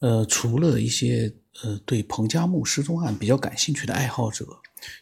[0.00, 4.46] 呃，除了一些呃对彭加木失踪案比较感兴趣的爱好者，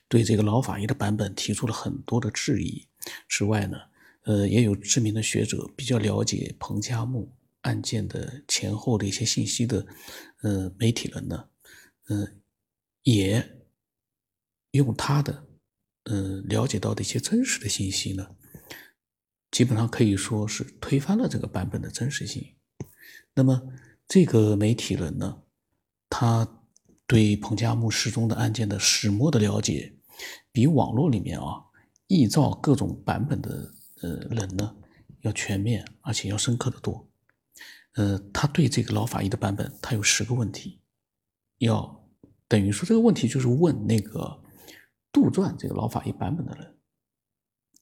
[0.08, 2.84] 对这个老法医的版本提出了很多的质疑
[3.28, 3.78] 之外呢，
[4.24, 9.86] 呃，也有知名的学者比较了解彭加木案件的前后的一些信息的，
[10.42, 11.48] 呃，媒体人呢，
[12.08, 12.40] 嗯，
[13.04, 13.62] 也
[14.72, 15.46] 用他的，
[16.06, 18.34] 呃，了解到的一些真实的信息呢，
[19.52, 22.56] 基本上可以说是推翻了这个版本的真实性。
[23.34, 23.62] 那么。
[24.08, 25.42] 这个媒体人呢，
[26.08, 26.62] 他
[27.06, 29.94] 对彭加木失踪的案件的始末的了解，
[30.50, 31.62] 比网络里面啊
[32.08, 34.74] 臆造各种版本的呃人呢
[35.20, 37.06] 要全面，而且要深刻的多。
[37.96, 40.80] 呃，他对这个老法医的版本，他有十个问题，
[41.58, 42.08] 要
[42.46, 44.42] 等于说这个问题就是问那个
[45.12, 46.78] 杜撰这个老法医版本的人，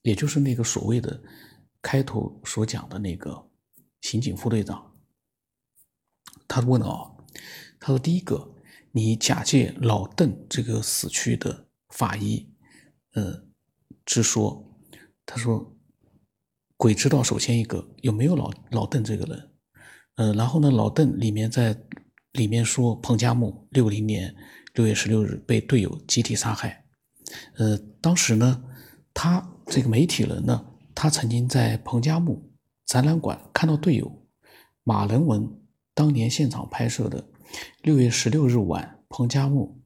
[0.01, 1.21] 也就是那个所谓的
[1.81, 3.49] 开头所讲的那个
[4.01, 4.86] 刑警副队长。
[6.47, 7.11] 他问了啊，
[7.79, 8.53] 他说：“第一个，
[8.91, 12.49] 你假借老邓这个死去的法医，
[13.13, 13.43] 呃，
[14.05, 14.77] 之说，
[15.25, 15.75] 他说，
[16.75, 17.21] 鬼知道。
[17.21, 19.51] 首先一个有没有老老邓这个人，
[20.15, 21.79] 呃，然后呢，老邓里面在
[22.31, 24.35] 里面说彭加木六零年
[24.73, 26.85] 六月十六日被队友集体杀害，
[27.57, 28.63] 呃，当时呢，
[29.13, 32.51] 他这个媒体人呢，他曾经在彭加木
[32.85, 34.27] 展览馆看到队友
[34.83, 35.47] 马仁文。”
[35.97, 37.27] 当年现场拍摄的
[37.81, 39.81] 六月十六日晚，彭加木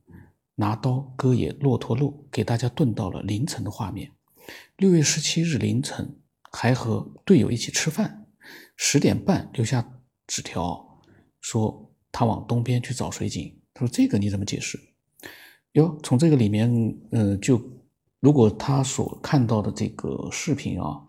[0.56, 4.12] 拿刀割野骆驼肉，给大家炖到了凌晨的画面。
[4.76, 6.20] 六月十七日凌晨，
[6.52, 8.26] 还和队友一起吃饭，
[8.76, 11.00] 十点半留下纸条，
[11.40, 13.58] 说他往东边去找水井。
[13.74, 14.78] 他说：“这个你怎么解释？”
[15.72, 16.70] 哟，从这个里面，
[17.12, 17.58] 嗯，就
[18.20, 21.04] 如果他所看到的这个视频啊，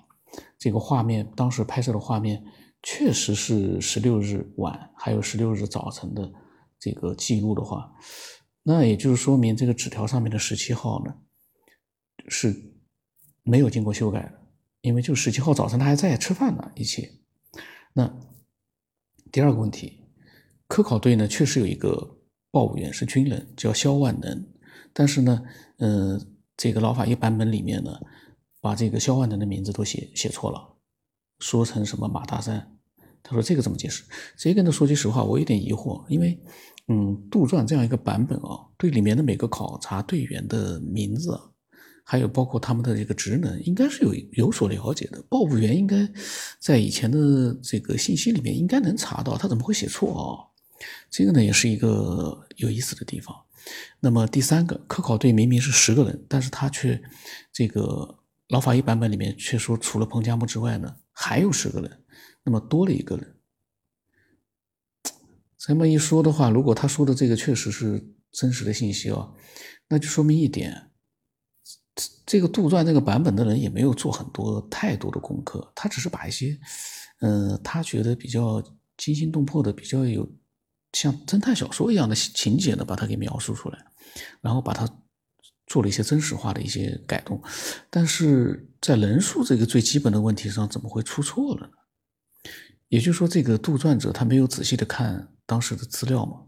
[0.61, 2.41] 这个画面，当时拍摄的画面。
[2.83, 6.33] 确实是十六日晚，还有十六日早晨的
[6.79, 7.93] 这个记录的话，
[8.63, 11.15] 那也就是说明这个纸条上面的十七号呢
[12.29, 12.75] 是
[13.45, 14.33] 没有经过修改的，
[14.81, 17.09] 因为就十七号早晨他还在吃饭呢，一切。
[17.93, 18.13] 那
[19.31, 20.05] 第二个问题，
[20.67, 22.19] 科考队呢确实有一个
[22.51, 24.45] 报务员是军人，叫肖万能，
[24.93, 25.43] 但是呢，
[25.79, 27.93] 嗯，这个老法医版本里面呢，
[28.61, 30.77] 把这个肖万能的名字都写写错了。
[31.39, 32.72] 说成什么马大山？
[33.23, 34.03] 他说这个怎么解释？
[34.37, 36.39] 这个呢，说句实话，我有点疑惑，因为，
[36.89, 41.39] 嗯，杜撰这样一个版本啊，对里面的每个考察队员的名字，
[42.05, 45.23] 还有包括他们的这个职能，应该是有有所了解的。
[45.29, 46.09] 报务员应该
[46.59, 50.27] 在以前的这个信息里面应该能查到，他怎么会写错啊？
[51.09, 53.35] 这个呢，也是一个有意思的地方。
[54.01, 57.01] 那么第三个，科考队明明是十个人，但是他却
[57.53, 58.19] 这个
[58.49, 60.97] 老法医版本里面却说，除了彭加木之外呢？
[61.15, 62.02] 还有十个人，
[62.45, 63.37] 那么多了一个人。
[65.59, 69.33] 这么一说的话，如果他说的这个确实是真实的信息啊，
[69.89, 70.91] 那就说明一点，
[72.27, 76.59] 这个杜撰这个版本的人也没有做很多太多的功课，他只是把一些，
[77.21, 78.63] 嗯，他觉得比较
[78.97, 80.29] 惊心动魄的、比较有
[80.93, 83.79] 像侦探小说一样的情节呢，把它给描述出来，
[84.41, 84.89] 然后把它。
[85.69, 87.41] 做了一些真实化的一些改动，
[87.89, 91.73] 但是在人数这个最基本的问题上，怎么会出错了呢？
[92.93, 96.43] 也就是说，这个杜撰者他没有仔细的看当时的资料吗？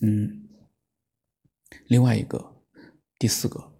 [0.00, 0.46] 嗯，
[1.86, 2.60] 另外一个，
[3.18, 3.72] 第四个，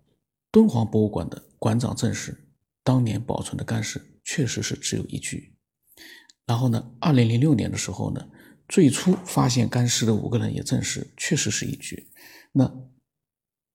[0.50, 2.48] 敦煌博物馆的馆长证实，
[2.82, 5.54] 当年保存的干尸确实是只有一具。
[6.46, 8.26] 然后呢，二零零六年的时候呢，
[8.66, 12.10] 最初发现干尸的五个人也证实，确实是一具。
[12.52, 12.74] 那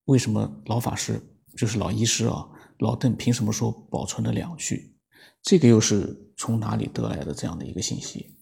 [0.05, 1.21] 为什么老法师
[1.55, 2.49] 就是老医师啊？
[2.79, 4.97] 老邓凭什么说保存了两具？
[5.47, 8.35] 这个又是从哪里得来的这样的一个信息？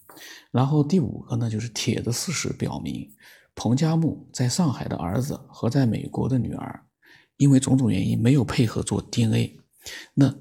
[0.49, 3.07] 然后第五个呢，就是铁的事实表明，
[3.53, 6.83] 彭加木在上海的儿子和在美国的女儿，
[7.37, 9.59] 因为种种原因没有配合做 DNA。
[10.15, 10.33] 那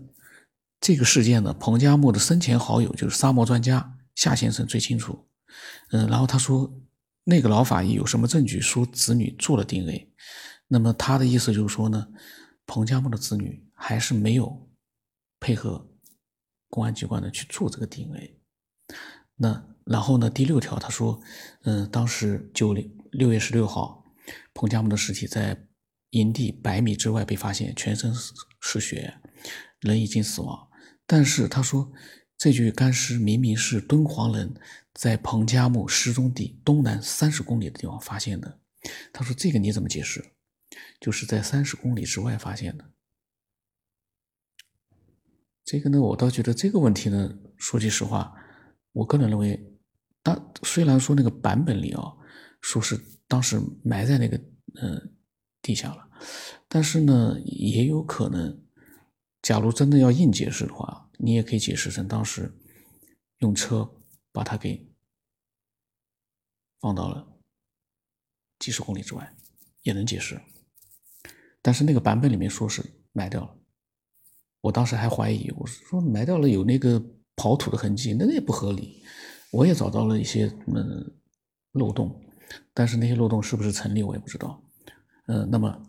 [0.80, 5.26] 这个事件呢，彭加木的生前好友就是沙漠专家夏先生最清楚。
[5.90, 6.80] 嗯，然后他说，
[7.24, 10.08] 那个老法医有什么证据说子女做了 DNA？
[10.68, 12.08] 那么他的意思就是说呢，
[12.64, 14.66] 彭加木的子女还是没有
[15.38, 15.90] 配合
[16.74, 18.36] 公安机关呢去做这个 DNA。
[19.36, 21.20] 那然后呢，第六条他说，
[21.62, 24.04] 嗯，当时九零六月十六号，
[24.52, 25.56] 彭加木的尸体在
[26.10, 28.12] 营地百米之外被发现，全身
[28.60, 29.14] 是血，
[29.78, 30.68] 人已经死亡。
[31.06, 31.92] 但是他说，
[32.36, 34.52] 这具干尸明明是敦煌人
[34.94, 38.58] 在彭加木失踪地东南三十公里的地方发现的。
[39.12, 40.24] 他说，这个你怎么解释？
[41.00, 42.84] 就是在三十公里之外发现的。
[45.64, 48.34] 这个呢，我倒觉得这个问题呢，说句实话，
[48.92, 49.78] 我个人认为
[50.22, 52.12] 但虽然说那个版本里啊，
[52.60, 54.36] 说是当时埋在那个
[54.80, 55.16] 嗯
[55.62, 56.10] 地下了，
[56.68, 58.62] 但是呢，也有可能，
[59.40, 62.54] 假如真的要硬解释的话，你也可以解释成当时
[63.38, 63.90] 用车
[64.32, 64.86] 把它给
[66.80, 67.26] 放到了
[68.58, 69.34] 几十公里之外，
[69.82, 70.38] 也能解释。
[71.62, 73.56] 但是那个版本里面说是埋掉了，
[74.64, 76.98] 我当时还怀疑，我说埋掉了有那个
[77.36, 79.02] 刨土的痕迹，那个也不合理。
[79.50, 81.12] 我也找到了一些嗯
[81.72, 82.18] 漏洞，
[82.72, 84.62] 但是那些漏洞是不是成立我也不知道。
[85.26, 85.82] 嗯，那么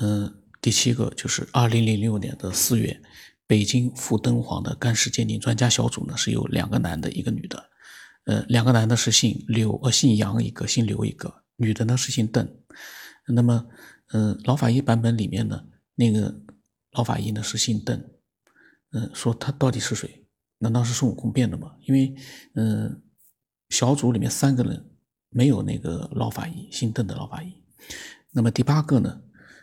[0.00, 2.98] 嗯第七个就是二零零六年的四月，
[3.46, 7.68] 北京赴敦煌的干尸鉴定专家小组呢是有两个男的，一个女的。
[8.24, 12.48] 呃，两个男的是姓刘，呃姓杨一个，姓刘一个，女的呢是姓邓。
[13.26, 13.66] 那么，
[14.14, 15.64] 嗯，老法医版本里面呢，
[15.94, 16.34] 那个
[16.92, 18.02] 老法医呢是姓邓，
[18.92, 20.26] 嗯，说他到底是谁？
[20.58, 21.76] 难道是孙悟空变的吗？
[21.82, 22.14] 因为，
[22.54, 23.02] 嗯，
[23.68, 24.90] 小组里面三个人
[25.28, 27.52] 没有那个老法医，姓邓的老法医。
[28.32, 29.22] 那么第八个呢，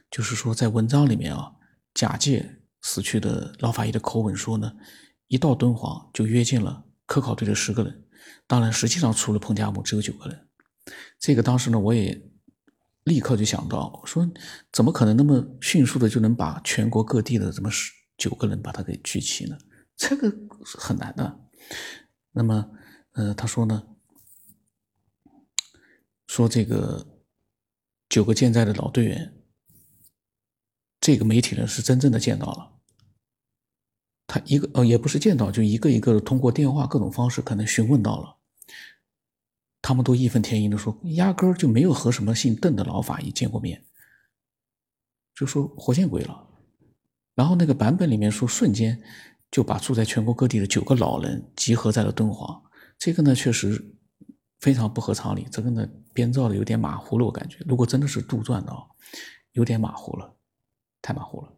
[0.09, 1.51] 就是说在文章里面啊，
[1.93, 4.71] 假借死去的老法医的口吻说呢，
[5.27, 8.05] 一到敦煌就约见了科考队的十个人，
[8.47, 10.47] 当然实际上除了彭加木只有九个人。
[11.19, 12.21] 这个当时呢，我也。
[13.05, 14.29] 立刻就想到说，
[14.71, 19.57] 怎么可能那么迅速的就能把全国各地的这么十九个人把他给聚齐呢？
[19.95, 20.29] 这个
[20.59, 21.39] 很难的。
[22.31, 22.71] 那么，
[23.11, 23.87] 呃，他说呢，
[26.27, 27.21] 说这个
[28.09, 29.35] 九个健在的老队员，
[30.99, 32.73] 这个媒体人是真正的见到了，
[34.25, 38.34] 他一个呃也不是见到，就一个一个的通过电话各种方式可能询问到了。
[39.85, 43.85] 他们都义愤填膺地说，压根儿就没有和什么姓邓的老法医见过面，
[45.35, 46.47] 就说活见鬼了。
[47.35, 48.99] 然后那个版本里面说，瞬间
[49.51, 52.63] 就把住在全国各地的九个老人集合在了敦煌。
[52.97, 53.95] 这个呢，确实
[54.59, 55.45] 非常不合常理。
[55.51, 57.59] 这个呢，编造的有点马虎了，我感觉。
[57.67, 58.79] 如果真的是杜撰的啊，
[59.51, 60.35] 有点马虎了，
[60.99, 61.53] 太马虎了。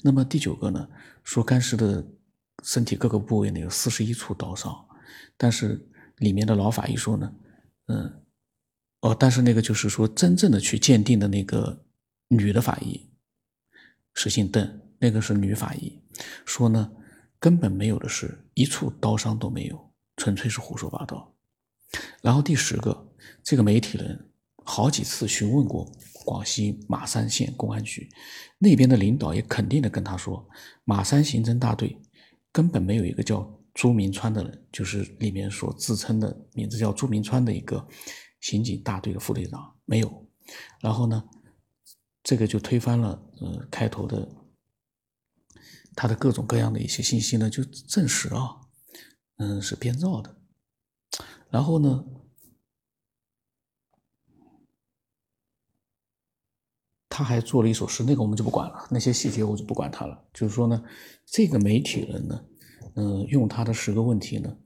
[0.00, 0.88] 那么第九个呢，
[1.22, 2.02] 说干尸的
[2.62, 4.74] 身体各个部位呢有四十一处刀伤，
[5.36, 5.86] 但是
[6.16, 7.30] 里面的老法医说呢。
[7.88, 8.22] 嗯，
[9.00, 11.84] 哦，但是那个就是说，真正的去鉴定的那个
[12.28, 13.10] 女的法医
[14.14, 16.00] 是姓邓，那个是女法医，
[16.44, 16.92] 说呢
[17.38, 21.34] 根本没有的事一处刀伤都没有，纯粹是胡说八道。
[22.20, 23.08] 然后第十个，
[23.42, 24.30] 这个媒体人
[24.64, 25.90] 好几次询问过
[26.24, 28.08] 广西马山县公安局
[28.58, 30.46] 那边的领导，也肯定的跟他说，
[30.84, 31.98] 马山刑侦大队
[32.52, 33.57] 根本没有一个叫。
[33.78, 37.86] 朱明川的人，就是里面所自称的名字叫朱明川的一个
[38.40, 40.28] 刑警大队的副队长，没有。
[40.80, 41.22] 然后呢，
[42.24, 44.28] 这个就推翻了，呃，开头的
[45.94, 48.62] 他的各种各样的一些信息呢，就证实啊，
[49.36, 50.36] 嗯，是编造的。
[51.48, 52.04] 然后呢，
[57.08, 60.28] 他还做了一首诗，那个我们就不管了，那些细节我就不管他了。
[60.34, 60.82] 就是说呢，
[61.24, 62.44] 这个媒体人呢。
[63.00, 64.58] 嗯，用他的十个问题呢，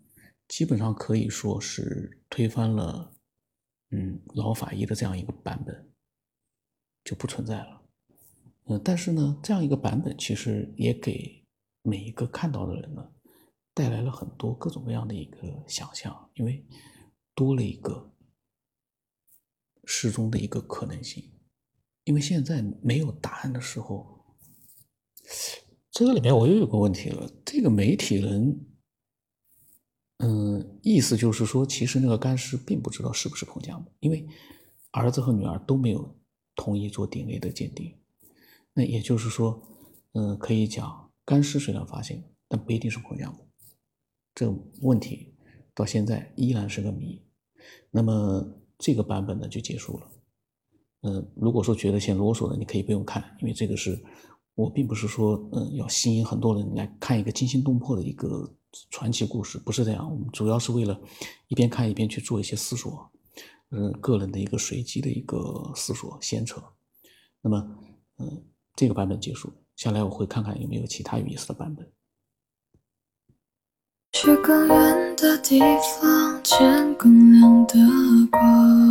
[0.49, 3.15] 基本上可以说是推翻了，
[3.91, 5.93] 嗯，老法医的这样一个版本
[7.05, 7.83] 就不存在了。
[8.65, 11.45] 嗯，但是呢，这样一个版本其实也给
[11.83, 13.07] 每一个看到的人呢，
[13.75, 16.67] 带来了很多各种各样的一个想象，因为
[17.35, 18.15] 多了一个
[19.85, 21.31] 失踪的一个可能性。
[22.05, 24.25] 因为现在没有答案的时候。
[25.95, 27.31] 这个里面我又有个问题了，
[27.63, 28.67] 这个媒体人，
[30.19, 34.27] 嗯，意思就是说，其实那个干尸并不知道是不是彭加木，因为
[34.91, 36.13] 儿子和女儿都没有
[36.57, 37.95] 同意做 DNA 的鉴定，
[38.75, 39.63] 那也就是说，
[40.15, 43.47] 嗯，可以讲干尸虽然发现，但不一定是彭加木，
[44.35, 45.33] 这个问题
[45.73, 47.25] 到现在依然是个谜。
[47.93, 50.11] 那么这个版本呢就结束了，
[51.03, 54.03] 嗯，如果说觉得嫌啰嗦的，你可以不用看，因为这个是。
[54.55, 58.53] 我并不是说，嗯，要吸引很多人来看一个惊心动魄的一个
[58.91, 60.11] 传奇故事，不是这样。
[60.11, 61.01] 我们主要是为了
[61.49, 63.11] 一边看一边去做一些思索，
[63.71, 66.63] 嗯，个人的一个随机的一个思索闲扯。
[67.41, 67.67] 那么，
[68.19, 68.45] 嗯，
[68.77, 71.91] 这个版本结束，下来我会看看有没有其他有意思的版本。
[74.13, 75.59] 去更远的地
[76.01, 77.75] 方，见更亮的
[78.31, 78.83] 光。